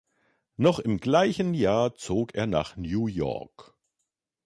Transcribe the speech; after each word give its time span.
Noch 0.57 0.79
im 0.79 0.97
gleichen 0.97 1.53
Jahr 1.53 1.93
zog 1.93 2.33
er 2.33 2.47
nach 2.47 2.75
New 2.75 3.05
York. 3.05 3.75